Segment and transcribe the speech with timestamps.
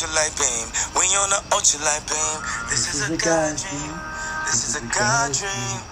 [0.00, 0.66] ultralight beam.
[0.96, 2.70] We on a ultralight beam.
[2.70, 3.92] This, is, a God dream.
[4.46, 5.89] This is a God dream.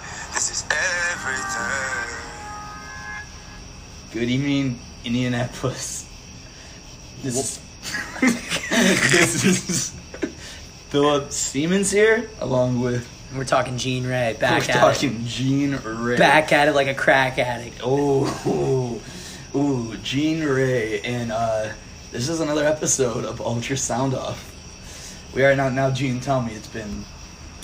[4.11, 6.09] Good evening, Indianapolis.
[7.21, 7.59] This is
[9.11, 9.89] this is
[10.89, 16.15] Philip Siemens here, along with We're talking Gene Ray, we're back at talking Gene Ray.
[16.15, 16.17] it.
[16.17, 17.81] Back at it like a crack addict.
[17.83, 18.99] Oh,
[19.53, 21.69] ooh, ooh, Gene Ray, and uh,
[22.11, 25.31] this is another episode of Ultra Sound Off.
[25.35, 25.91] We are now now.
[25.91, 27.05] Gene, tell me, it's been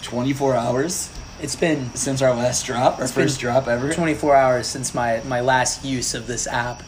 [0.03, 1.09] 24 hours
[1.41, 3.91] It's been since our last drop, our first drop ever.
[3.91, 6.81] 24 hours since my, my last use of this app.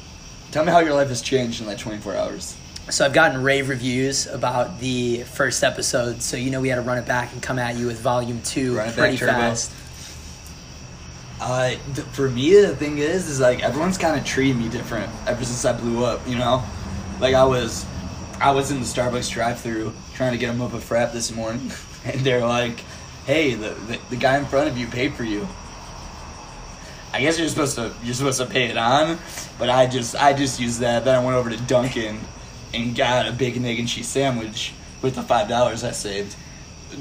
[0.51, 2.55] Tell me how your life has changed in that 24 hours.
[2.89, 6.81] So I've gotten rave reviews about the first episode, so you know we had to
[6.81, 9.33] run it back and come at you with volume two Run it back, pretty Turbo.
[9.33, 9.73] fast.
[11.41, 15.11] Uh, th- for me, the thing is, is like everyone's kind of treating me different
[15.27, 16.25] ever since I blew up.
[16.25, 16.63] You know,
[17.19, 17.85] like I was,
[18.39, 21.69] I was in the Starbucks drive-through trying to get them up a frap this morning,
[22.05, 22.79] and they're like,
[23.27, 25.47] "Hey, the, the the guy in front of you paid for you."
[27.13, 29.17] I guess you're supposed to you're supposed to pay it on,
[29.59, 31.05] but I just I just used that.
[31.05, 32.19] Then I went over to Dunkin'
[32.73, 36.35] and got a bacon egg and cheese sandwich with the five dollars I saved.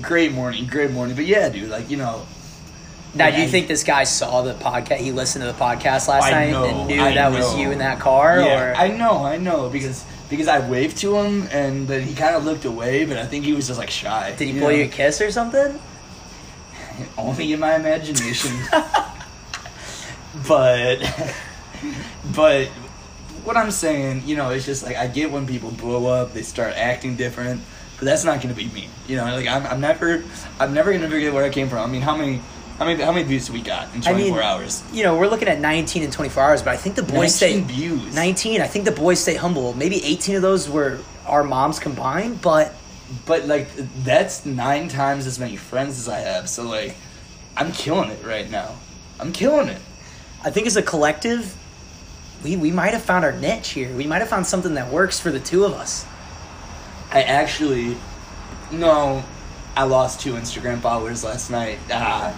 [0.00, 1.16] Great morning, great morning.
[1.16, 2.24] But yeah, dude, like you know,
[3.14, 4.98] Now, do you I- think this guy saw the podcast?
[4.98, 7.70] He listened to the podcast last I night know, and knew I that was you
[7.72, 11.48] in that car, Yeah, or I know, I know, because because I waved to him
[11.52, 14.34] and then he kind of looked away, but I think he was just like shy.
[14.36, 14.74] did he blow know?
[14.74, 15.78] you a kiss or something?
[17.18, 18.52] Only in my imagination.
[20.48, 20.98] but
[22.34, 22.68] but
[23.44, 26.42] what I'm saying, you know, it's just like I get when people blow up, they
[26.42, 27.62] start acting different,
[27.98, 28.88] but that's not going to be me.
[29.06, 30.24] You know, like I'm, I'm never
[30.58, 31.78] I'm never going to forget where I came from.
[31.78, 32.40] I mean, how many
[32.78, 34.82] how many how many views do we got in 24 I mean, hours?
[34.92, 37.60] You know, we're looking at 19 and 24 hours, but I think the boys stay
[37.60, 38.14] views.
[38.14, 38.60] 19.
[38.60, 39.74] I think the boys stay humble.
[39.74, 42.74] Maybe 18 of those were our moms combined, but
[43.24, 43.68] But like
[44.02, 46.48] that's nine times as many friends as I have.
[46.48, 46.96] So like,
[47.56, 48.76] I'm killing it right now.
[49.20, 49.80] I'm killing it.
[50.44, 51.56] I think as a collective,
[52.42, 53.94] we we might have found our niche here.
[53.94, 56.06] We might have found something that works for the two of us.
[57.10, 57.96] I actually,
[58.72, 59.24] no,
[59.76, 61.78] I lost two Instagram followers last night.
[61.90, 62.34] Ah,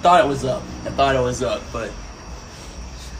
[0.00, 0.62] thought it was up.
[0.84, 1.90] I thought it was up, but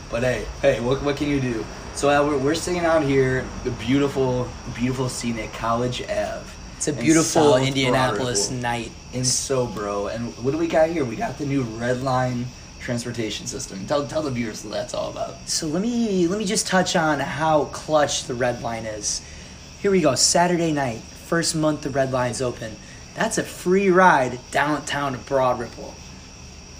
[0.09, 1.65] but hey, hey, what what can you do?
[1.93, 6.56] So uh, we're we're sitting out here, the beautiful, beautiful scenic College Ave.
[6.77, 8.91] It's a beautiful Indianapolis night.
[9.11, 10.13] in Sobro.
[10.13, 11.03] And what do we got here?
[11.03, 12.45] We got the new Red Line
[12.79, 13.87] transportation system.
[13.87, 15.49] Tell tell the viewers what that's all about.
[15.49, 19.23] So let me let me just touch on how clutch the red line is.
[19.81, 20.13] Here we go.
[20.13, 22.75] Saturday night, first month the red line's open.
[23.15, 25.95] That's a free ride downtown to Broad Ripple.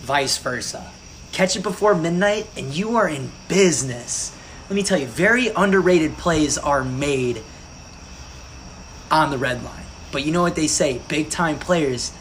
[0.02, 0.91] Vice versa.
[1.31, 4.31] Catch it before midnight and you are in business.
[4.69, 7.41] Let me tell you, very underrated plays are made
[9.09, 9.87] on the red line.
[10.12, 12.13] But you know what they say, big time players,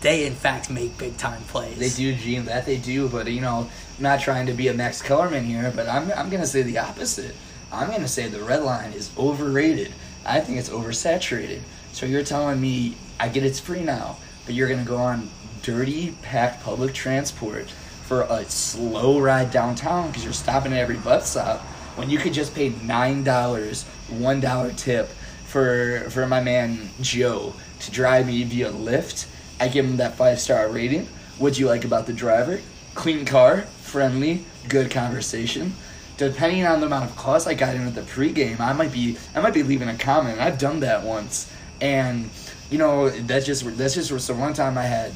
[0.00, 1.78] they in fact make big time plays.
[1.78, 2.44] They do, Gene.
[2.44, 3.08] That they do.
[3.08, 6.30] But you know, I'm not trying to be a Max Kellerman here, but I'm I'm
[6.30, 7.34] gonna say the opposite.
[7.72, 9.92] I'm gonna say the red line is overrated.
[10.24, 11.60] I think it's oversaturated.
[11.92, 15.28] So you're telling me I get it's free now, but you're gonna go on
[15.62, 21.30] dirty, packed public transport for a slow ride downtown because you're stopping at every bus
[21.30, 21.60] stop
[21.96, 25.10] when you could just pay nine dollars, one dollar tip
[25.56, 29.26] for for my man Joe to drive me via Lyft.
[29.58, 31.06] I give him that five star rating.
[31.38, 32.60] What'd you like about the driver?
[32.94, 35.72] Clean car, friendly, good conversation.
[36.18, 39.16] Depending on the amount of calls I got in at the pregame, I might be
[39.34, 40.40] I might be leaving a comment.
[40.40, 41.50] I've done that once,
[41.80, 42.28] and
[42.68, 45.14] you know that's just that's just the one time I had.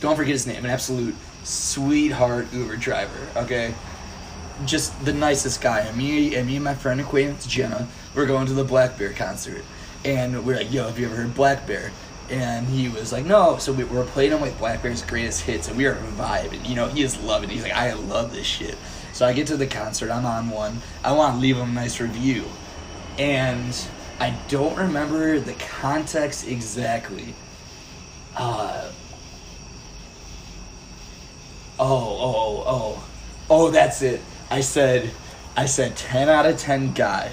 [0.00, 1.14] Don't forget his name, an absolute
[1.44, 3.28] sweetheart Uber driver.
[3.36, 3.74] Okay,
[4.64, 5.80] just the nicest guy.
[5.82, 9.12] And me and me and my friend acquaintance Jenna, we're going to the Black Bear
[9.12, 9.64] concert,
[10.04, 11.92] and we're like, "Yo, have you ever heard Black Bear?"
[12.30, 15.68] And he was like, "No." So we were playing him like Black Bear's greatest hits,
[15.68, 16.68] and we are vibing.
[16.68, 17.50] You know, he is loving.
[17.50, 17.54] it.
[17.54, 18.76] He's like, "I love this shit."
[19.12, 20.10] So I get to the concert.
[20.10, 20.80] I'm on one.
[21.04, 22.44] I want to leave him a nice review,
[23.18, 23.76] and
[24.20, 27.34] I don't remember the context exactly.
[28.36, 28.90] Uh,
[31.78, 31.84] oh,
[32.20, 33.08] oh, oh,
[33.50, 34.20] oh, that's it.
[34.50, 35.10] I said,
[35.56, 37.30] I said 10 out of 10 guy.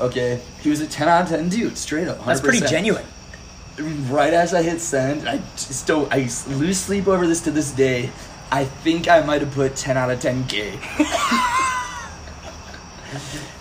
[0.00, 0.40] Okay?
[0.60, 2.18] He was a 10 out of 10 dude, straight up.
[2.18, 2.26] 100%.
[2.26, 3.04] That's pretty genuine.
[3.78, 8.10] Right as I hit send, I still, I lose sleep over this to this day.
[8.50, 10.78] I think I might have put 10 out of 10 gay.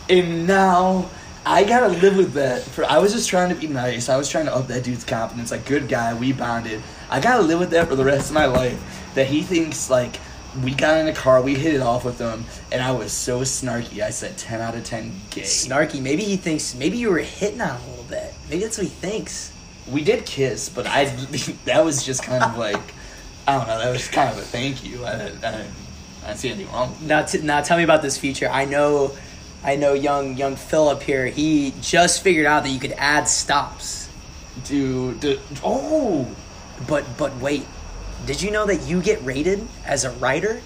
[0.09, 1.09] and now
[1.45, 2.63] I gotta live with that.
[2.63, 4.09] For I was just trying to be nice.
[4.09, 5.51] I was trying to up that dude's confidence.
[5.51, 6.81] Like, good guy, we bonded.
[7.09, 9.11] I gotta live with that for the rest of my life.
[9.15, 10.17] That he thinks like
[10.63, 13.41] we got in the car, we hit it off with him, and I was so
[13.41, 14.01] snarky.
[14.01, 15.41] I said 10 out of 10 gay.
[15.41, 16.01] Snarky.
[16.01, 16.75] Maybe he thinks.
[16.75, 18.33] Maybe you were hitting on him a little bit.
[18.49, 19.51] Maybe that's what he thinks.
[19.91, 21.05] We did kiss, but I
[21.65, 22.81] that was just kind of like
[23.47, 23.79] I don't know.
[23.79, 25.03] That was kind of a thank you.
[25.05, 26.95] I, I, I didn't see anything wrong.
[27.01, 28.49] Now, t- now tell me about this feature.
[28.49, 29.15] I know,
[29.63, 31.27] I know, young young Philip here.
[31.27, 34.09] He just figured out that you could add stops.
[34.63, 36.27] Dude, dude, oh,
[36.87, 37.65] But but wait,
[38.25, 40.62] did you know that you get rated as a rider?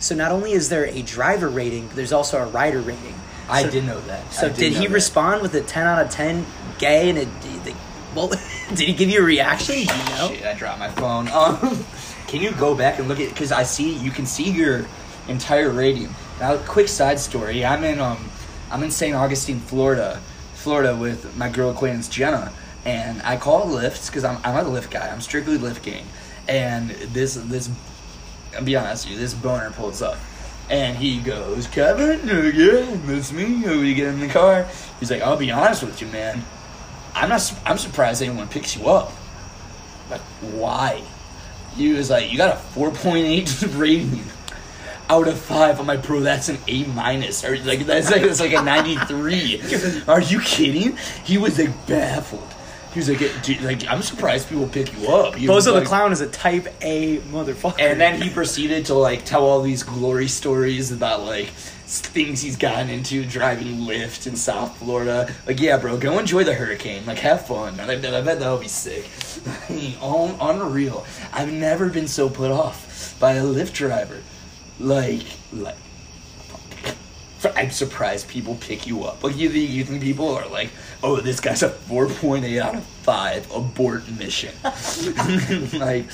[0.00, 3.14] So not only is there a driver rating, there's also a rider rating.
[3.48, 4.32] I So- did know that.
[4.32, 4.90] So I did he that.
[4.92, 6.46] respond with a ten out of ten
[6.78, 7.24] gay and a
[7.64, 7.74] the,
[8.14, 8.28] well?
[8.70, 9.76] did he give you a reaction?
[9.76, 10.28] You know?
[10.32, 11.28] Shit, I dropped my phone.
[11.32, 11.84] Um,
[12.26, 13.28] can you go back and look at?
[13.28, 14.86] Because I see you can see your
[15.28, 16.08] entire rating.
[16.40, 17.64] Now, quick side story.
[17.64, 18.28] I'm in um,
[18.70, 19.14] I'm in St.
[19.14, 20.20] Augustine, Florida,
[20.54, 22.50] Florida with my girl acquaintance Jenna,
[22.84, 25.08] and I call Lyft because I'm I'm a Lyft guy.
[25.10, 26.06] I'm strictly Lyft gang,
[26.48, 27.70] and this this
[28.56, 30.16] I'll be honest with you, this boner pulls up.
[30.70, 32.20] And he goes, Kevin,
[32.56, 33.66] yeah, that's me.
[33.66, 34.66] Uh, We get in the car.
[34.98, 36.42] He's like, I'll be honest with you, man.
[37.14, 37.42] I'm not.
[37.42, 39.12] su- I'm surprised anyone picks you up.
[40.10, 41.02] Like, why?
[41.76, 44.22] He was like, you got a 4.8 rating
[45.10, 45.78] out of five.
[45.80, 47.44] I'm like, bro, that's an A minus.
[47.44, 50.02] Or like, that's like, that's like a 93.
[50.08, 50.96] Are you kidding?
[51.24, 52.53] He was like baffled.
[52.94, 55.34] He was like, like, I'm surprised people pick you up.
[55.34, 57.80] He Bozo the clown is a type A motherfucker.
[57.80, 61.48] and then he proceeded to like tell all these glory stories about like
[61.86, 65.32] things he's gotten into driving Lyft in South Florida.
[65.46, 67.04] Like, yeah, bro, go enjoy the hurricane.
[67.04, 67.78] Like, have fun.
[67.78, 69.04] I, I bet that'll be sick.
[70.00, 71.04] Un- unreal.
[71.32, 74.20] I've never been so put off by a Lyft driver.
[74.80, 75.76] Like, like.
[77.46, 79.22] I'm surprised people pick you up.
[79.22, 80.70] Like you think you think people are like,
[81.02, 84.54] oh, this guy's a 4.8 out of five abort mission.
[85.78, 86.10] like,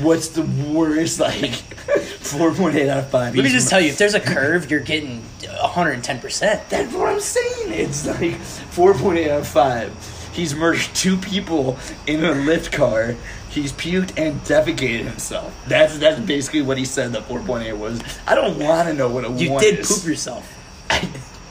[0.00, 0.42] what's the
[0.72, 1.20] worst?
[1.20, 3.34] Like, 4.8 out of five.
[3.36, 6.20] Let me just tell you, if there's a curve, you're getting 110.
[6.20, 7.72] percent That's what I'm saying.
[7.72, 8.32] It's like
[8.74, 10.30] 4.8 out of five.
[10.32, 11.78] He's murdered two people
[12.08, 13.14] in a lift car.
[13.50, 15.54] He's puked and defecated himself.
[15.68, 17.12] That's that's basically what he said.
[17.12, 18.02] The 4.8 was.
[18.26, 19.88] I don't want to know what a You one did is.
[19.88, 20.60] poop yourself.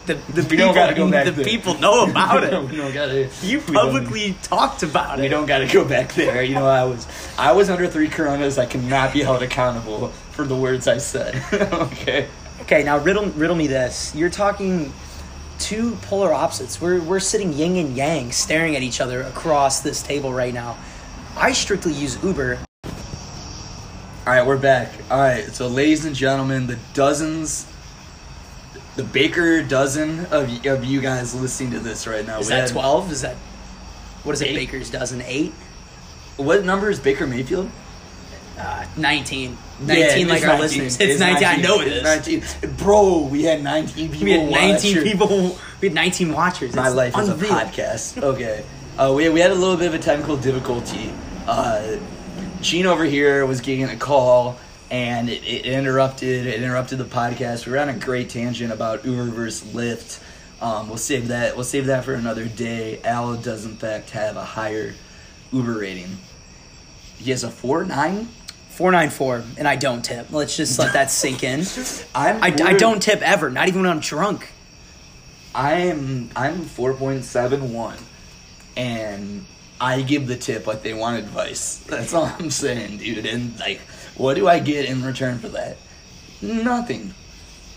[0.05, 1.45] The, the We people, don't gotta go back the there.
[1.45, 2.51] people know about it.
[2.69, 3.29] we don't gotta.
[3.41, 5.29] You we don't- publicly talked about We it.
[5.29, 6.43] don't got to go back there.
[6.43, 7.07] You know, I was
[7.37, 8.57] I was under three coronas.
[8.57, 11.41] I cannot be held accountable for the words I said.
[11.53, 12.27] okay.
[12.63, 14.13] Okay, now riddle riddle me this.
[14.13, 14.91] You're talking
[15.59, 16.81] two polar opposites.
[16.81, 20.77] We're we're sitting yin and yang, staring at each other across this table right now.
[21.37, 22.59] I strictly use Uber.
[24.25, 24.91] All right, we're back.
[25.11, 27.65] All right, so ladies and gentlemen, the dozens,
[28.95, 32.39] the Baker dozen of, of you guys listening to this right now.
[32.39, 33.11] Is we that had- twelve?
[33.11, 33.35] Is that
[34.23, 34.49] what is it?
[34.49, 34.55] Eight.
[34.55, 35.51] Baker's dozen eight.
[36.37, 37.69] What number is Baker Mayfield?
[38.57, 39.57] Uh, 19.
[39.81, 40.59] 19 it like is our 19.
[40.59, 40.99] listeners.
[40.99, 41.47] It's, 19.
[41.47, 42.75] I know It's 19.
[42.77, 44.25] Bro, we had 19 people.
[44.25, 45.03] We had 19 watch.
[45.03, 45.57] people.
[45.81, 46.75] We had 19 watchers.
[46.75, 48.21] My It's life is a podcast.
[48.21, 48.63] Okay.
[48.97, 51.11] Uh, we, we had a little bit of a technical difficulty.
[51.47, 51.97] Uh,
[52.61, 54.57] Gene over here was getting a call
[54.93, 57.65] and it, it interrupted it interrupted the podcast.
[57.65, 60.21] We were on a great tangent about Uber versus Lyft.
[60.61, 63.01] Um, we'll save that we'll save that for another day.
[63.03, 64.93] Al does in fact have a higher
[65.51, 66.19] Uber rating.
[67.17, 68.29] He has a four nine.
[68.69, 70.31] 494, and I don't tip.
[70.31, 71.59] Let's just let that sink in.
[72.15, 74.49] I'm I, I don't tip ever, not even when I'm drunk.
[75.53, 77.99] I'm I'm four point seven one,
[78.75, 79.45] and
[79.79, 81.77] I give the tip like they want advice.
[81.77, 83.27] That's all I'm saying, dude.
[83.27, 83.81] And like,
[84.15, 85.77] what do I get in return for that?
[86.41, 87.13] Nothing,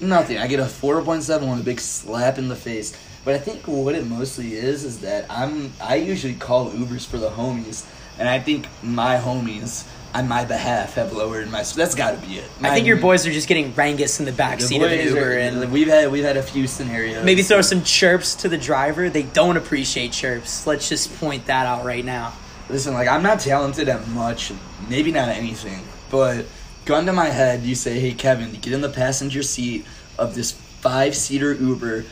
[0.00, 0.38] nothing.
[0.38, 2.96] I get a four point seven one, a big slap in the face.
[3.24, 7.18] But I think what it mostly is is that I'm I usually call Ubers for
[7.18, 7.84] the homies,
[8.18, 11.62] and I think my homies on my behalf have lowered my.
[11.62, 12.48] That's got to be it.
[12.62, 15.04] I think your boys are just getting Rangus in the back The seat of the
[15.04, 17.24] Uber are- and we've had we've had a few scenarios.
[17.24, 19.10] maybe throw some chirps to the driver.
[19.10, 20.66] They don't appreciate chirps.
[20.66, 22.32] Let's just point that out right now.
[22.68, 24.52] Listen, like I'm not talented at much,
[24.88, 26.46] maybe not anything, but
[26.84, 29.84] gun to my head, you say, "Hey, Kevin, get in the passenger seat
[30.18, 32.04] of this five-seater Uber.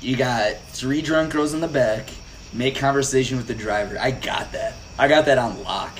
[0.00, 2.08] You got three drunk girls in the back.
[2.52, 3.98] Make conversation with the driver.
[4.00, 4.74] I got that.
[4.98, 5.98] I got that on lock.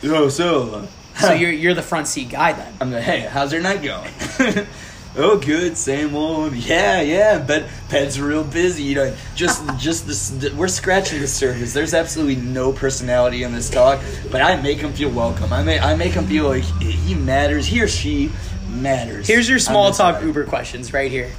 [0.00, 0.88] Yo, so,
[1.20, 2.72] So you're you're the front seat guy then.
[2.80, 4.10] I'm like, hey, how's your night going?
[5.14, 6.54] Oh, good, same old.
[6.54, 8.82] Yeah, yeah, but Ped's real busy.
[8.84, 10.52] You know, just just this.
[10.54, 11.74] We're scratching the surface.
[11.74, 14.00] There's absolutely no personality in this talk,
[14.30, 15.52] but I make him feel welcome.
[15.52, 17.66] I make I make him feel like he matters.
[17.66, 18.30] He or she
[18.70, 19.26] matters.
[19.26, 20.24] Here's your small talk side.
[20.24, 21.30] Uber questions right here.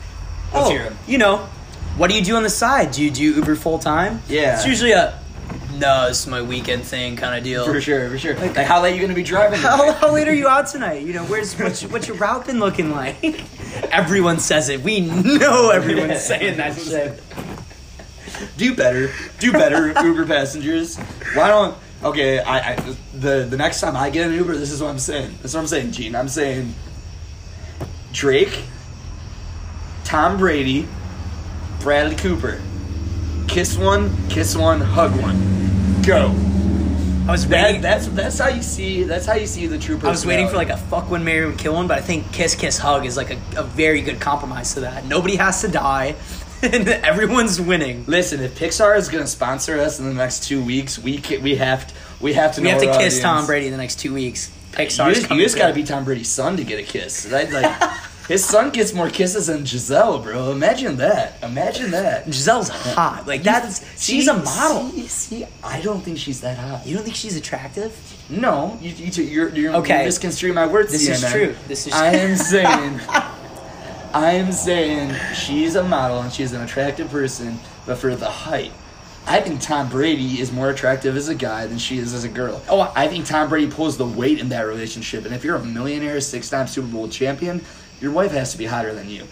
[0.54, 0.58] Oh.
[0.58, 0.98] Let's oh, hear 'em.
[1.08, 1.38] you know,
[1.98, 2.92] what do you do on the side?
[2.92, 4.22] Do you do Uber full time?
[4.28, 4.56] Yeah.
[4.56, 5.20] It's usually a
[5.78, 7.66] no, it's my weekend thing kind of deal.
[7.66, 8.36] For sure, for sure.
[8.36, 9.60] Like, how late you gonna be driving?
[9.64, 11.02] How, how late are you out tonight?
[11.02, 13.18] You know, where's what's, what's your route been looking like?
[13.92, 14.82] Everyone says it.
[14.82, 17.22] We know everyone's saying that shit.
[18.58, 19.12] do better.
[19.40, 20.98] Do better, Uber passengers.
[21.34, 21.78] Why don't?
[22.04, 22.76] Okay, I, I
[23.14, 25.32] the the next time I get an Uber, this is what I'm saying.
[25.42, 26.16] This is what I'm saying, Gene.
[26.16, 26.74] I'm saying
[28.12, 28.64] Drake,
[30.04, 30.88] Tom Brady,
[31.80, 32.62] Bradley Cooper.
[33.48, 36.02] Kiss one, kiss one, hug one.
[36.02, 36.34] Go.
[37.28, 37.82] I was That, waiting.
[37.82, 40.56] that's that's how you see that's how you see the true I was waiting for
[40.58, 43.16] like a fuck one, marry one, kill one, but I think kiss, kiss, hug is
[43.16, 45.06] like a, a very good compromise to that.
[45.06, 46.16] Nobody has to die,
[46.62, 48.04] and everyone's winning.
[48.08, 51.38] Listen, if Pixar is going to sponsor us in the next two weeks, we ca-
[51.40, 53.46] we have to we have to We have to kiss Tom.
[53.46, 54.52] Brady in the next two weeks.
[54.78, 57.32] You just, you just got to be Tom Brady's son to get a kiss.
[57.32, 57.50] Like
[58.28, 60.52] his son gets more kisses than Gisele, bro.
[60.52, 61.38] Imagine that.
[61.44, 62.26] Imagine that.
[62.26, 63.28] Gisele's hot.
[63.28, 64.90] Like that's she's a model.
[64.92, 66.86] See, see, I don't think she's that hot.
[66.88, 67.92] You don't think she's attractive?
[68.30, 70.06] No, you, you, you're, you're Okay.
[70.06, 70.92] misconstruing my words.
[70.92, 71.56] This is true.
[71.68, 72.20] This is I true.
[72.20, 73.00] am saying,
[74.14, 78.72] I am saying she's a model and she's an attractive person, but for the height.
[79.26, 82.30] I think Tom Brady is more attractive as a guy than she is as a
[82.30, 82.62] girl.
[82.70, 85.26] Oh, I- I think Tom Brady pulls the weight in that relationship.
[85.26, 87.62] And if you're a millionaire, six-time Super Bowl champion,
[88.04, 89.26] your wife has to be hotter than you.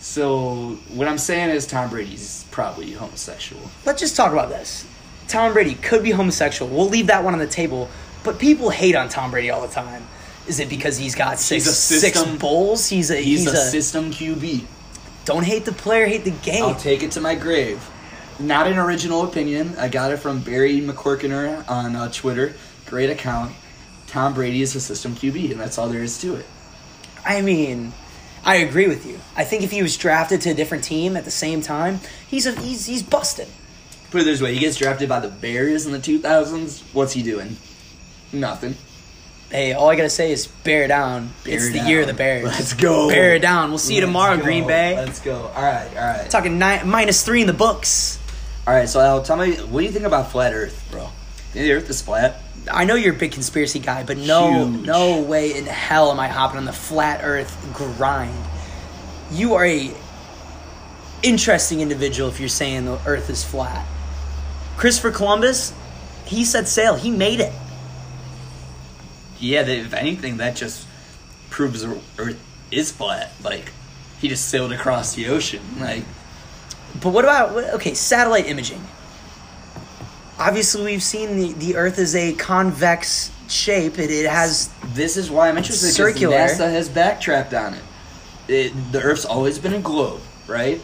[0.00, 3.62] So what I'm saying is Tom Brady's probably homosexual.
[3.84, 4.84] Let's just talk about this.
[5.28, 6.70] Tom Brady could be homosexual.
[6.76, 7.88] We'll leave that one on the table.
[8.24, 10.04] But people hate on Tom Brady all the time.
[10.48, 12.88] Is it because he's got six He's six bowls?
[12.88, 14.64] He's a He's, he's, a, a, system QB.
[15.24, 16.64] don't hate the player, hate the game.
[16.64, 17.88] I'll take it to my grave.
[18.40, 19.76] Not an original opinion.
[19.78, 22.54] I got it from Barry McCorkiner on uh, Twitter.
[22.86, 23.52] Great account.
[24.08, 26.46] Tom Brady is a system QB, and that's all there is to it.
[27.24, 27.92] I mean,
[28.44, 29.18] I agree with you.
[29.36, 32.46] I think if he was drafted to a different team at the same time, he's
[32.46, 33.48] a, he's he's busted.
[34.10, 36.82] Put it this way: he gets drafted by the Bears in the 2000s.
[36.92, 37.56] What's he doing?
[38.32, 38.76] Nothing.
[39.50, 41.30] Hey, all I gotta say is bear down.
[41.44, 42.44] Bear it's the year of the Bears.
[42.44, 43.08] Let's go.
[43.08, 43.68] Bear down.
[43.70, 44.42] We'll see you Let's tomorrow, go.
[44.42, 44.96] Green Bay.
[44.96, 45.36] Let's go.
[45.54, 48.18] All right, all right, Talking nine, minus three in the books.
[48.66, 48.88] all right.
[48.88, 51.10] So, Al, tell me, what do you think about flat Earth, bro?
[51.52, 52.42] The Earth is flat.
[52.72, 54.86] I know you're a big conspiracy guy, but no, Huge.
[54.86, 58.34] no way in hell am I hopping on the flat Earth grind.
[59.30, 59.92] You are a
[61.22, 63.86] interesting individual if you're saying the Earth is flat.
[64.76, 65.72] Christopher Columbus,
[66.24, 66.96] he set sail.
[66.96, 67.52] He made it.
[69.38, 70.86] Yeah, if anything, that just
[71.50, 73.32] proves the Earth is flat.
[73.42, 73.72] Like,
[74.20, 75.62] he just sailed across the ocean.
[75.78, 76.04] Like,
[77.00, 78.82] But what about okay satellite imaging?
[80.38, 83.98] Obviously, we've seen the, the Earth is a convex shape.
[83.98, 85.92] It, it has this is why I'm interested.
[85.92, 86.36] Circular.
[86.36, 87.82] NASA has backtracked on it.
[88.48, 88.92] it.
[88.92, 90.80] The Earth's always been a globe, right?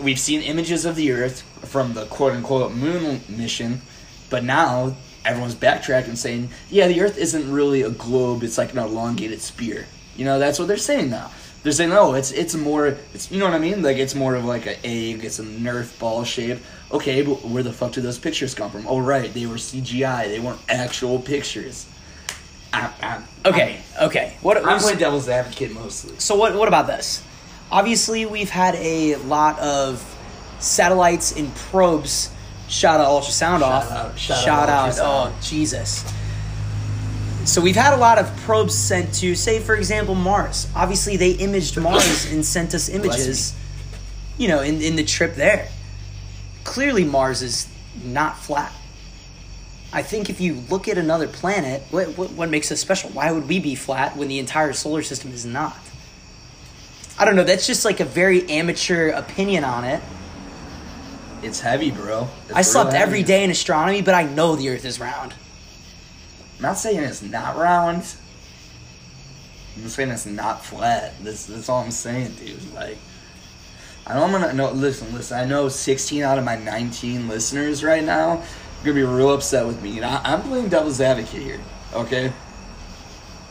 [0.00, 3.80] We've seen images of the Earth from the quote unquote moon mission,
[4.28, 8.78] but now everyone's backtracking saying, yeah, the Earth isn't really a globe, it's like an
[8.78, 9.86] elongated spear.
[10.16, 11.30] You know, that's what they're saying now.
[11.64, 13.82] They're saying, no, it's it's more, it's you know what I mean?
[13.82, 16.58] Like it's more of like an egg, it's a Nerf ball shape.
[16.92, 18.86] Okay, but where the fuck do those pictures come from?
[18.86, 21.86] Oh, right, they were CGI, they weren't actual pictures.
[22.72, 23.80] I, I, okay.
[24.02, 24.36] Okay.
[24.42, 24.58] What?
[24.64, 26.14] I'm playing devil's advocate mostly.
[26.18, 27.22] So what what about this?
[27.72, 30.02] Obviously, we've had a lot of
[30.60, 32.30] satellites and probes
[32.68, 33.90] shot out ultrasound off.
[33.90, 34.92] out- shout Shout out out.
[34.92, 35.32] ultrasound.
[35.32, 36.04] Oh Jesus.
[37.44, 40.66] So we've had a lot of probes sent to, say, for example, Mars.
[40.74, 43.54] Obviously, they imaged Mars and sent us images.
[44.38, 45.68] You know, in in the trip there.
[46.64, 47.68] Clearly, Mars is
[48.02, 48.72] not flat.
[49.92, 53.10] I think if you look at another planet, what, what, what makes us special?
[53.10, 55.76] Why would we be flat when the entire solar system is not?
[57.16, 57.44] I don't know.
[57.44, 60.02] That's just like a very amateur opinion on it.
[61.44, 62.28] It's heavy, bro.
[62.48, 63.26] It's I slept real every heavy.
[63.28, 65.34] day in astronomy, but I know the Earth is round.
[66.56, 68.04] I'm not saying it's not round.
[69.76, 71.14] I'm saying it's not flat.
[71.22, 72.72] This that's all I'm saying, dude.
[72.74, 72.98] Like,
[74.06, 74.70] I know I'm gonna no.
[74.70, 75.38] Listen, listen.
[75.38, 78.38] I know 16 out of my 19 listeners right now
[78.84, 81.60] are gonna be real upset with me, I'm playing devil's advocate here.
[81.94, 82.32] Okay,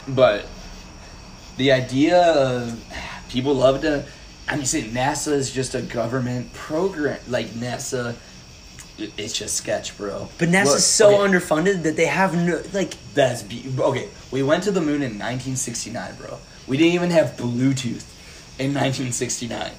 [0.07, 0.45] but
[1.57, 2.83] the idea of
[3.29, 4.05] people love to.
[4.47, 7.19] I mean, say NASA is just a government program.
[7.27, 8.15] Like NASA,
[8.97, 10.29] it's just sketch, bro.
[10.37, 11.33] But NASA's Look, so okay.
[11.33, 12.93] underfunded that they have no like.
[13.13, 14.09] That's be- okay.
[14.31, 16.37] We went to the moon in 1969, bro.
[16.67, 18.05] We didn't even have Bluetooth.
[18.59, 19.71] in 1969?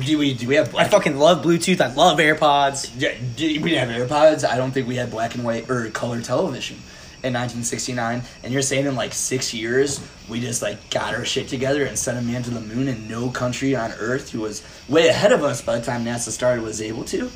[0.00, 1.80] Do we do we have I fucking love Bluetooth.
[1.80, 2.90] I love AirPods.
[2.96, 4.48] Yeah, did we have AirPods?
[4.48, 6.76] I don't think we had black and white or color television
[7.22, 8.22] in 1969.
[8.42, 11.98] And you're saying in like six years we just like got our shit together and
[11.98, 15.30] sent a man to the moon, and no country on Earth who was way ahead
[15.30, 17.30] of us by the time NASA started was able to.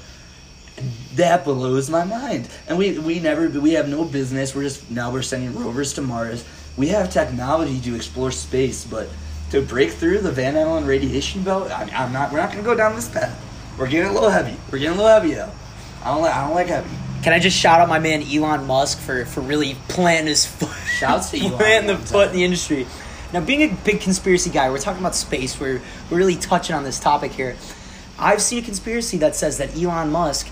[1.15, 2.49] That blows my mind.
[2.69, 4.55] And we we never we have no business.
[4.55, 6.45] We're just now we're sending rovers to Mars.
[6.77, 9.09] We have technology to explore space, but
[9.51, 12.33] to break through the Van Allen radiation belt, I, I'm not.
[12.33, 13.43] We're not going to go down this path.
[13.79, 14.57] We're getting a little heavy.
[14.71, 15.53] We're getting a little heavy though.
[16.03, 16.35] I don't like.
[16.35, 16.91] I don't like heavy.
[17.23, 20.71] Can I just shout out my man Elon Musk for, for really planting his foot,
[20.99, 22.87] Shouts to Elon planting the foot in the industry.
[23.33, 25.59] Now, being a big conspiracy guy, we're talking about space.
[25.59, 25.81] We're
[26.11, 27.57] we're really touching on this topic here.
[28.19, 30.49] I've seen a conspiracy that says that Elon Musk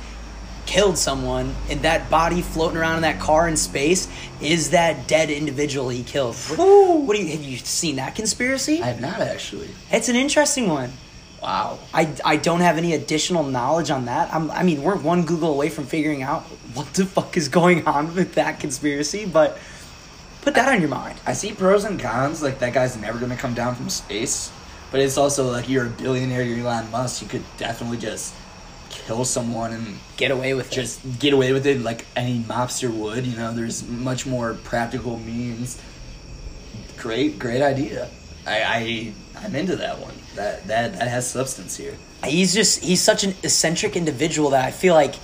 [0.67, 4.09] killed someone, and that body floating around in that car in space
[4.41, 6.35] is that dead individual he killed.
[6.35, 6.59] What,
[7.03, 8.83] what do you have you seen that conspiracy?
[8.83, 9.69] I have not actually.
[9.91, 10.93] It's an interesting one.
[11.45, 11.79] Wow.
[11.93, 14.33] I, I don't have any additional knowledge on that.
[14.33, 17.87] I'm, I mean, we're one Google away from figuring out what the fuck is going
[17.87, 19.59] on with that conspiracy, but
[20.41, 21.19] put that on your mind.
[21.27, 22.43] I see pros and cons.
[22.43, 24.51] Like that guy's never going to come down from space.
[24.91, 27.21] But it's also like you're a billionaire, you're Elon Musk.
[27.21, 28.35] You could definitely just
[28.91, 30.75] kill someone and Get away with it.
[30.75, 33.27] just get away with it like any mobster would.
[33.27, 35.81] You know, there's much more practical means.
[36.97, 38.09] Great, great idea.
[38.47, 39.13] I, I
[39.45, 40.15] I'm into that one.
[40.37, 41.95] That that that has substance here.
[42.25, 45.15] He's just, he's such an eccentric individual that I feel like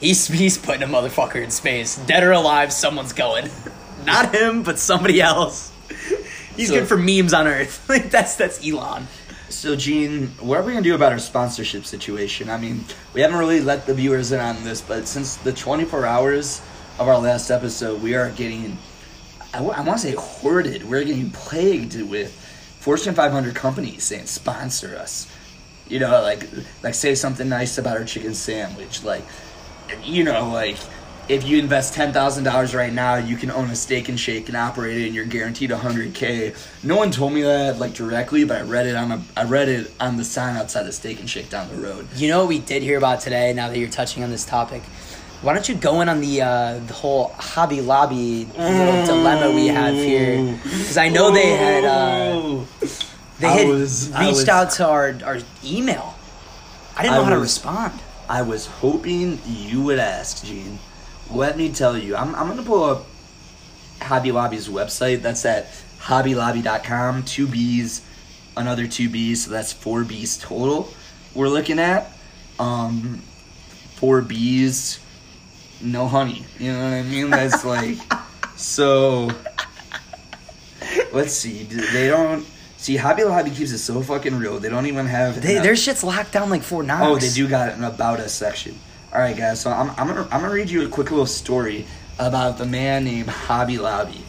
[0.00, 1.96] he's, he's putting a motherfucker in space.
[2.06, 3.48] Dead or alive, someone's going.
[4.04, 5.70] Not him, but somebody else.
[6.56, 7.84] He's So- good for memes on Earth.
[7.88, 9.06] Like, that's, that's Elon.
[9.60, 12.48] So, Gene, what are we gonna do about our sponsorship situation?
[12.48, 16.06] I mean, we haven't really let the viewers in on this, but since the 24
[16.06, 16.62] hours
[16.98, 18.78] of our last episode, we are getting,
[19.52, 20.88] I want to say, hoarded.
[20.88, 22.32] We're getting plagued with
[22.80, 25.30] Fortune 500 companies saying sponsor us.
[25.88, 26.48] You know, like
[26.82, 29.04] like say something nice about our chicken sandwich.
[29.04, 29.24] Like,
[30.02, 30.78] you know, like
[31.30, 34.48] if you invest ten thousand dollars right now, you can own a steak and shake
[34.48, 36.52] and operate it, and you're guaranteed hundred k.
[36.82, 39.68] No one told me that like directly, but I read it on a I read
[39.68, 42.08] it on the sign outside the steak and shake down the road.
[42.16, 43.52] You know what we did hear about today?
[43.52, 44.82] Now that you're touching on this topic,
[45.42, 49.68] why don't you go in on the uh, the whole Hobby Lobby little dilemma we
[49.68, 50.58] have here?
[50.64, 52.64] Because I know they had uh,
[53.38, 56.14] they I had was- reached was- out to our our email.
[56.96, 57.98] I didn't know I how to respond.
[58.28, 60.78] I was hoping you would ask, Gene.
[61.32, 63.06] Let me tell you, I'm, I'm gonna pull up
[64.00, 65.22] Hobby Lobby's website.
[65.22, 65.66] That's at
[66.00, 67.24] hobbylobby.com.
[67.24, 68.02] Two B's,
[68.56, 70.92] another two B's, so that's four B's total.
[71.34, 72.10] We're looking at
[72.58, 73.22] um,
[73.94, 74.98] four B's,
[75.80, 76.44] no honey.
[76.58, 77.30] You know what I mean?
[77.30, 77.98] That's like
[78.56, 79.30] so.
[81.12, 81.62] Let's see.
[81.64, 82.44] They don't
[82.76, 84.58] see Hobby Lobby keeps it so fucking real.
[84.58, 87.02] They don't even have They, their shit's locked down like Fort Knox.
[87.04, 88.74] Oh, they do got an about us section.
[89.12, 89.60] All right, guys.
[89.60, 91.84] So I'm, I'm gonna I'm gonna read you a quick little story
[92.18, 94.22] about the man named Hobby Lobby.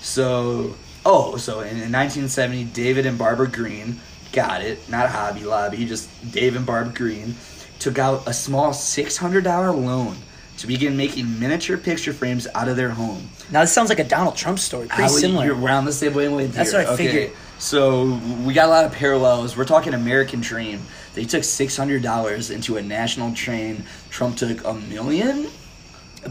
[0.00, 3.98] So oh, so in, in 1970, David and Barbara Green
[4.32, 7.34] got it, not Hobby Lobby, just Dave and Barb Green
[7.78, 9.44] took out a small $600
[9.84, 10.16] loan
[10.58, 13.28] to begin making miniature picture frames out of their home.
[13.50, 14.88] Now this sounds like a Donald Trump story.
[14.88, 15.46] Pretty would- similar.
[15.46, 16.80] You're, we're on the same wavelength That's here.
[16.80, 17.06] what I okay.
[17.06, 17.36] figured.
[17.58, 19.56] So we got a lot of parallels.
[19.56, 20.82] We're talking American Dream.
[21.14, 23.84] They took six hundred dollars into a national train.
[24.10, 25.48] Trump took a million.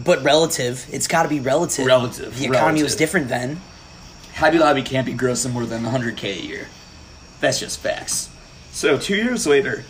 [0.04, 1.86] But relative, it's got to be relative.
[1.86, 3.60] Relative, The economy was different then.
[4.34, 6.68] Hobby Lobby can't be grossing more than 100k a year.
[7.40, 8.30] That's just facts.
[8.70, 9.84] So two years later,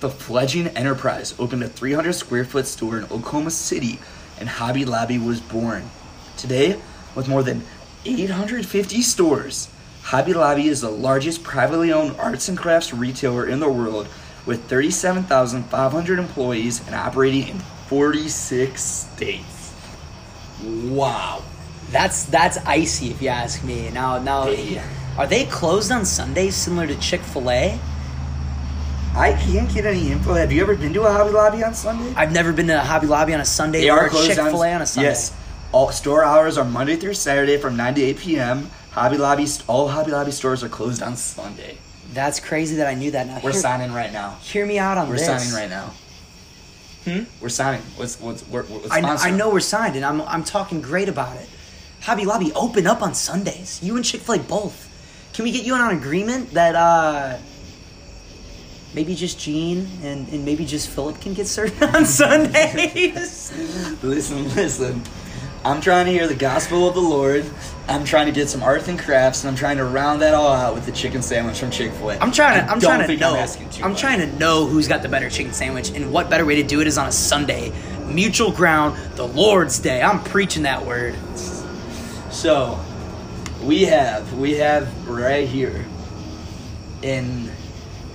[0.00, 3.98] the fledgling enterprise opened a 300 square foot store in Oklahoma City,
[4.38, 5.90] and Hobby Lobby was born.
[6.36, 6.80] Today,
[7.14, 7.62] with more than
[8.04, 9.68] 850 stores,
[10.02, 14.08] Hobby Lobby is the largest privately owned arts and crafts retailer in the world,
[14.46, 17.58] with 37,500 employees and operating in
[17.88, 19.74] 46 states.
[20.64, 21.42] Wow.
[21.90, 23.90] That's that's icy if you ask me.
[23.90, 24.48] Now now
[25.18, 27.78] are they closed on Sundays similar to Chick-fil-A?
[29.16, 30.34] I can't get any info.
[30.34, 32.14] Have you ever been to a Hobby Lobby on Sunday?
[32.14, 34.72] I've never been to a Hobby Lobby on a Sunday They or are closed Chick-fil-A
[34.72, 35.08] on, a Sunday.
[35.08, 35.36] Yes,
[35.72, 38.70] all store hours are Monday through Saturday from nine to eight p.m.
[38.92, 41.78] Hobby Lobby, all Hobby Lobby stores are closed on Sunday.
[42.12, 43.26] That's crazy that I knew that.
[43.28, 44.36] Now We're hear, signing right now.
[44.42, 45.20] hear me out on this.
[45.20, 45.92] We're signing right now.
[47.04, 47.24] Hmm?
[47.40, 47.82] We're signing.
[47.96, 49.24] What's what's we're, we're I, sponsoring.
[49.24, 51.48] I know we're signed, and I'm I'm talking great about it.
[52.02, 53.80] Hobby Lobby open up on Sundays.
[53.82, 54.88] You and Chick Fil A both.
[55.34, 57.38] Can we get you on an agreement that uh
[58.92, 63.52] maybe just Gene and, and maybe just Philip can get served on Sundays?
[64.02, 65.02] Listen, listen.
[65.64, 67.44] I'm trying to hear the gospel of the Lord.
[67.90, 70.52] I'm trying to get some arts and crafts, and I'm trying to round that all
[70.52, 72.18] out with the chicken sandwich from Chick Fil A.
[72.18, 72.70] I'm trying to.
[72.70, 73.34] I'm trying to know.
[73.34, 76.54] I'm, I'm, trying to know who's got the better chicken sandwich, and what better way
[76.56, 77.72] to do it is on a Sunday,
[78.06, 80.02] mutual ground, the Lord's Day.
[80.02, 81.16] I'm preaching that word.
[82.30, 82.78] So,
[83.60, 85.84] we have we have right here
[87.02, 87.50] in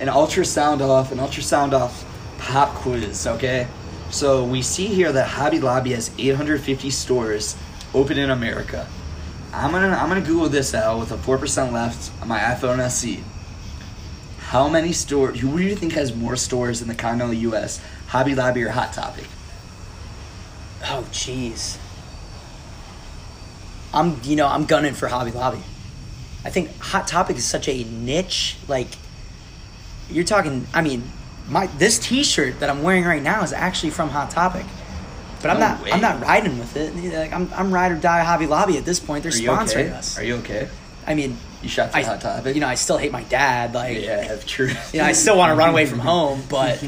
[0.00, 2.02] an ultrasound off, an ultrasound off
[2.38, 3.26] pop quiz.
[3.26, 3.68] Okay,
[4.08, 7.58] so we see here that Hobby Lobby has 850 stores
[7.92, 8.88] open in America.
[9.56, 12.78] I'm gonna I'm gonna Google this out with a four percent left on my iPhone
[12.78, 13.24] SE.
[14.38, 15.40] How many stores?
[15.40, 17.80] Who do you think has more stores in the continental U.S.?
[18.08, 19.24] Hobby Lobby or Hot Topic?
[20.82, 21.78] Oh, jeez.
[23.92, 25.62] I'm, you know, I'm gunning for Hobby Lobby.
[26.44, 28.56] I think Hot Topic is such a niche.
[28.68, 28.88] Like,
[30.10, 30.66] you're talking.
[30.74, 31.10] I mean,
[31.48, 34.66] my this T-shirt that I'm wearing right now is actually from Hot Topic.
[35.46, 35.82] But I'm No not.
[35.84, 35.92] way.
[35.92, 36.94] I'm not riding with it.
[37.14, 37.48] Like I'm.
[37.54, 39.22] I'm ride or die Hobby Lobby at this point.
[39.22, 39.90] They're sponsoring okay?
[39.90, 40.18] us.
[40.18, 40.68] Are you okay?
[41.06, 42.54] I mean, You shot the I, Hot Topic.
[42.56, 43.74] You know, I still hate my dad.
[43.74, 44.66] Like, yeah, true.
[44.92, 46.84] you know, I still want to run away from home, but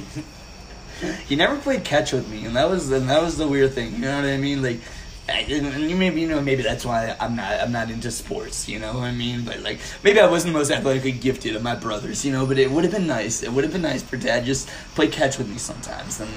[1.29, 3.93] He never played catch with me, and that was and that was the weird thing.
[3.93, 4.61] You know what I mean?
[4.61, 4.98] Like, I, and you
[5.29, 8.69] maybe you know maybe that's why I'm not I'm not into sports.
[8.69, 9.45] You know what I mean?
[9.45, 12.25] But like maybe I wasn't the most athletically gifted of my brothers.
[12.25, 13.43] You know, but it would have been nice.
[13.43, 16.21] It would have been nice for Dad just play catch with me sometimes.
[16.21, 16.31] And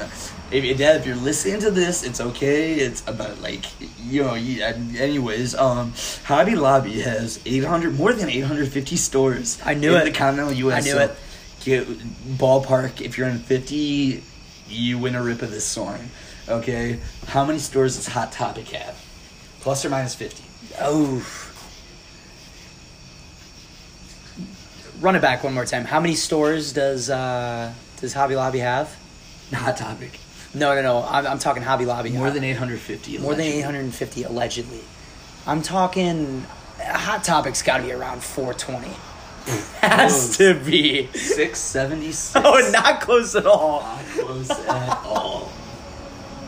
[0.51, 2.73] if Dad, if you're listening to this, it's okay.
[2.73, 3.65] It's about like
[4.03, 4.33] you know.
[4.33, 5.93] Anyways, um,
[6.25, 9.59] Hobby Lobby has 800 more than 850 stores.
[9.63, 10.05] I knew in it.
[10.05, 10.83] The continental U.S.
[10.83, 11.15] I knew so it.
[11.63, 11.87] Get,
[12.37, 13.01] ballpark.
[13.01, 14.23] If you're in 50,
[14.67, 16.09] you win a rip of this song.
[16.51, 18.95] Okay, how many stores does Hot Topic have?
[19.61, 20.43] Plus or minus 50.
[20.81, 21.25] oh.
[24.99, 25.85] Run it back one more time.
[25.85, 28.95] How many stores does uh, does Hobby Lobby have?
[29.53, 30.19] Hot Topic.
[30.53, 31.03] No, no, no.
[31.07, 32.09] I'm, I'm talking Hobby Lobby.
[32.11, 33.17] More than 850.
[33.19, 34.81] more than 850 allegedly.
[35.47, 36.45] I'm talking.
[36.79, 38.89] Hot Topic's got to be around 420.
[39.79, 41.07] Has to be.
[41.13, 42.33] 676.
[42.45, 43.81] Oh, not close at all.
[43.81, 45.51] Not close at all.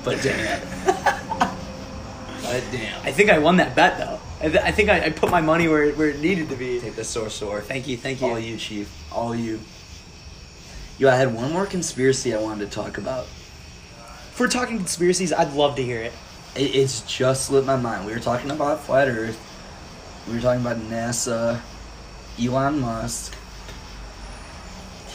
[0.04, 0.62] But damn.
[2.42, 3.02] but damn.
[3.06, 4.20] I think I won that bet though.
[4.42, 6.56] I, th- I think I, I put my money where it, where it needed to
[6.56, 6.80] be.
[6.80, 7.62] Take the sore sore.
[7.62, 8.28] Thank you, thank you.
[8.28, 8.92] All you, Chief.
[9.12, 9.60] All you.
[10.98, 13.24] Yo, I had one more conspiracy I wanted to talk about.
[13.24, 16.14] If we're talking conspiracies, I'd love to hear it.
[16.56, 18.06] It, it's just slipped my mind.
[18.06, 19.40] We were talking about flat Earth.
[20.28, 21.62] We were talking about NASA,
[22.42, 23.36] Elon Musk,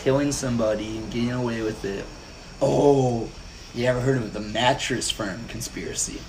[0.03, 2.05] killing somebody and getting away with it.
[2.62, 3.29] Oh,
[3.74, 6.20] you ever heard of the mattress firm conspiracy?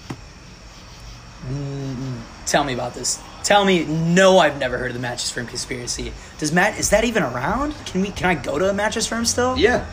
[2.46, 3.22] Tell me about this.
[3.44, 3.86] Tell me.
[3.86, 6.12] No, I've never heard of the mattress firm conspiracy.
[6.38, 6.78] Does Matt?
[6.78, 7.74] Is that even around?
[7.86, 8.12] Can we?
[8.12, 9.58] Can I go to a mattress firm still?
[9.58, 9.86] Yeah.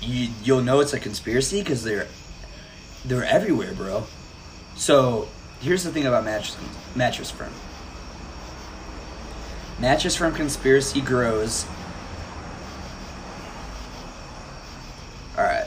[0.00, 2.06] You, you'll know it's a conspiracy because they're
[3.04, 4.04] they're everywhere, bro.
[4.76, 5.28] So
[5.60, 6.56] here's the thing about mattress
[6.94, 7.52] mattress firm.
[9.80, 11.66] Mattress firm conspiracy grows.
[15.36, 15.66] All right.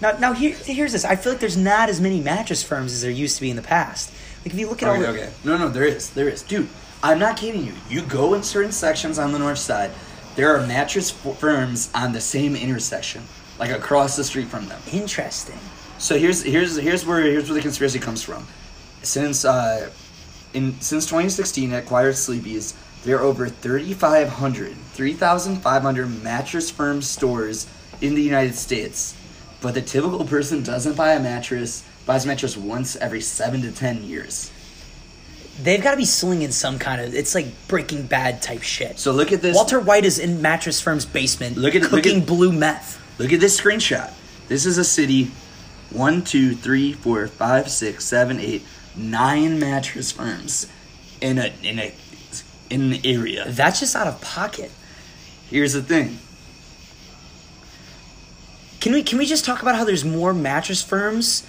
[0.00, 1.04] Now, now here, here's this.
[1.04, 3.56] I feel like there's not as many mattress firms as there used to be in
[3.56, 4.12] the past.
[4.44, 5.32] Like if you look at all Okay, the, okay.
[5.44, 6.10] No, no, there is.
[6.10, 6.42] There is.
[6.42, 6.68] Dude,
[7.02, 7.72] I'm not kidding you.
[7.88, 9.90] You go in certain sections on the north side,
[10.36, 13.22] there are mattress firms on the same intersection,
[13.58, 14.80] like across the street from them.
[14.92, 15.58] interesting.
[15.98, 18.46] So here's here's here's where here's where the conspiracy comes from.
[19.02, 19.90] Since uh,
[20.52, 27.66] in since 2016 at Quiet Sleepies, there are over 3,500 3,500 mattress firm stores
[28.02, 29.15] in the United States.
[29.60, 33.72] But the typical person doesn't buy a mattress, buys a mattress once every seven to
[33.72, 34.50] ten years.
[35.62, 37.14] They've got to be slinging some kind of.
[37.14, 38.98] It's like Breaking Bad type shit.
[38.98, 39.54] So look at this.
[39.56, 43.00] Walter White is in mattress firm's basement, Look at- look cooking at- blue meth.
[43.18, 44.12] Look at this screenshot.
[44.48, 45.30] This is a city.
[45.90, 48.62] One, two, three, four, five, six, seven, eight,
[48.94, 50.66] nine mattress firms
[51.22, 51.94] in a in a
[52.68, 53.44] in an area.
[53.48, 54.70] That's just out of pocket.
[55.48, 56.18] Here's the thing.
[58.86, 61.44] Can we can we just talk about how there's more mattress firms?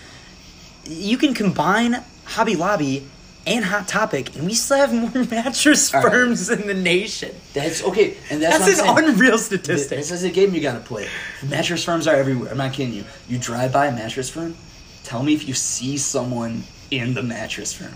[0.85, 3.05] You can combine Hobby Lobby
[3.45, 6.11] and Hot Topic, and we still have more mattress All right.
[6.11, 7.35] firms in the nation.
[7.53, 9.99] That's okay, and that's, That's, an unreal statistic.
[9.99, 11.07] This is a game you gotta play.
[11.47, 12.49] Mattress firms are everywhere.
[12.49, 13.03] I'm not kidding you.
[13.29, 14.55] You drive by a mattress firm.
[15.03, 17.93] Tell me if you see someone in the mattress firm.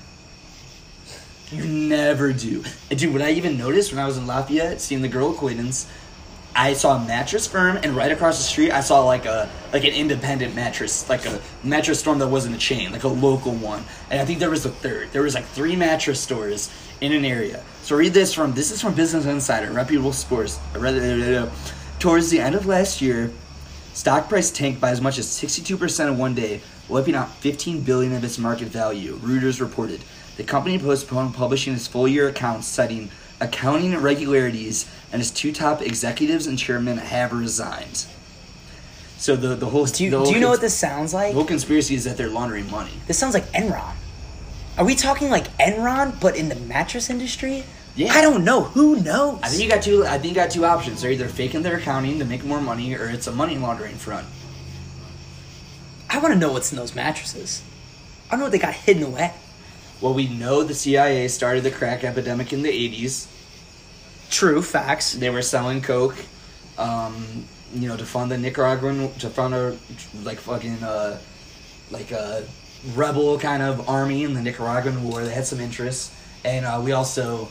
[1.52, 2.64] You never do.
[2.90, 5.92] Dude, what I even noticed when I was in Lafayette seeing the girl acquaintance,
[6.56, 9.84] I saw a mattress firm, and right across the street, I saw like a like
[9.84, 13.84] an independent mattress, like a mattress store that wasn't a chain, like a local one.
[14.10, 15.12] And I think there was a third.
[15.12, 17.64] There was like three mattress stores in an area.
[17.84, 21.52] So read this from this is from Business Insider, reputable it,
[22.00, 23.32] Towards the end of last year,
[23.94, 28.14] Stock price tanked by as much as 62% in one day, wiping out 15 billion
[28.14, 29.18] of its market value.
[29.18, 30.02] Reuters reported.
[30.38, 33.12] The company postponed publishing its full-year accounts, citing
[33.42, 38.06] accounting irregularities, and his two top executives and chairman have resigned.
[39.18, 41.30] So the the whole Do you, whole do you know cons- what this sounds like?
[41.32, 42.92] the whole conspiracy is that they're laundering money.
[43.08, 43.94] This sounds like Enron.
[44.78, 47.64] Are we talking like Enron, but in the mattress industry?
[47.96, 48.14] Yeah.
[48.14, 48.64] I don't know.
[48.64, 49.40] Who knows?
[49.44, 50.06] I think you got two.
[50.06, 51.02] I think you got two options.
[51.02, 54.26] They're either faking their accounting to make more money, or it's a money laundering front.
[56.10, 57.62] I want to know what's in those mattresses.
[58.28, 59.34] I don't know what they got hidden away.
[60.02, 63.28] Well, we know the CIA started the crack epidemic in the '80s.
[64.32, 65.14] True facts.
[65.14, 66.16] They were selling coke,
[66.80, 69.78] um, you know, to fund the Nicaraguan, to fund a
[70.24, 71.20] like fucking uh,
[71.92, 72.44] like a
[72.96, 75.24] rebel kind of army in the Nicaraguan war.
[75.24, 76.12] They had some interest,
[76.44, 77.50] and uh, we also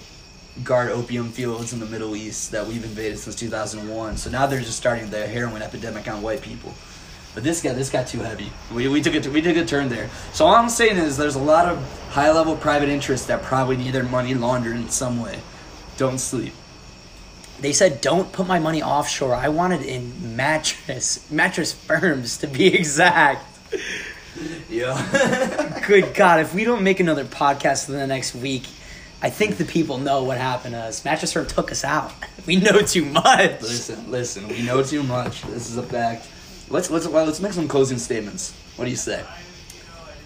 [0.64, 4.16] guard opium fields in the Middle East that we've invaded since 2001.
[4.16, 6.74] So now they're just starting the heroin epidemic on white people.
[7.34, 8.50] But this got this got too heavy.
[8.74, 10.10] We, we took it we took a turn there.
[10.32, 11.78] So all I'm saying is there's a lot of
[12.10, 15.38] high level private interests that probably need their money laundered in some way.
[15.96, 16.52] Don't sleep.
[17.60, 19.34] They said don't put my money offshore.
[19.34, 23.46] I wanted in mattress mattress firms to be exact.
[24.68, 25.82] Yeah.
[25.86, 28.64] Good God, if we don't make another podcast in the next week,
[29.22, 31.04] I think the people know what happened to us.
[31.04, 32.12] Mattress firm took us out.
[32.46, 33.60] We know too much.
[33.60, 34.48] listen, listen.
[34.48, 35.42] We know too much.
[35.42, 36.26] This is a fact.
[36.70, 38.54] Let's let's well, let's make some closing statements.
[38.76, 39.24] What do you say?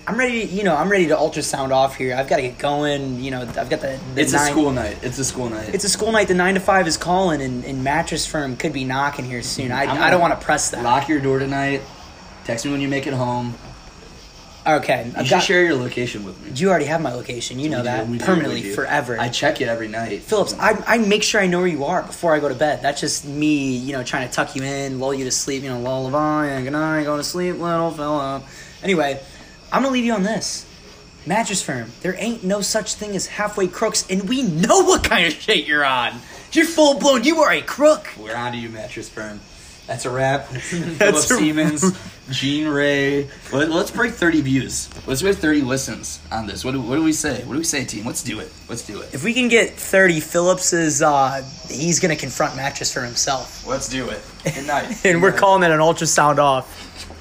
[0.07, 0.41] I'm ready.
[0.41, 2.15] You know, I'm ready to ultrasound off here.
[2.15, 3.23] I've got to get going.
[3.23, 3.99] You know, I've got the.
[4.15, 4.99] the It's a school night.
[5.03, 5.75] It's a school night.
[5.75, 6.29] It's a school night.
[6.29, 9.73] The nine to five is calling, and, and mattress firm could be knocking here soon.
[9.73, 10.85] I, I don't want to press that.
[10.85, 11.81] Lock your door tonight.
[12.45, 13.55] Text me when you make it home.
[14.67, 15.43] Okay, You I've should got.
[15.43, 16.53] share your location with me.
[16.55, 17.59] You already have my location.
[17.59, 18.75] You know We that do, permanently, do.
[18.75, 19.19] forever.
[19.21, 20.23] I check it every night.
[20.23, 22.81] Phillips, I, I make sure I know where you are before I go to bed.
[22.81, 25.69] That's just me, you know, trying to tuck you in, lull you to sleep, you
[25.69, 28.43] know, lullaby, and good night, go to sleep, little fella.
[28.83, 29.21] Anyway,
[29.71, 30.65] I'm gonna leave you on this.
[31.27, 35.27] Mattress firm, there ain't no such thing as halfway crooks, and we know what kind
[35.27, 36.13] of shit you're on.
[36.53, 38.09] You're full blown, you are a crook.
[38.19, 39.41] We're on to you, mattress firm.
[39.87, 40.47] That's a wrap.
[40.49, 41.99] Philip Siemens,
[42.31, 43.29] Gene Ray.
[43.53, 44.89] Let, us break 30 views.
[45.07, 46.65] Let's break 30 listens on this.
[46.65, 47.45] What do, what do we say?
[47.45, 48.07] What do we say, team?
[48.07, 48.51] Let's do it.
[48.69, 49.13] Let's do it.
[49.13, 53.67] If we can get 30, Phillips is, uh, he's gonna confront mattress for himself.
[53.67, 54.23] Let's do it.
[54.45, 54.97] Good night.
[55.05, 57.11] And we're calling it an ultrasound off.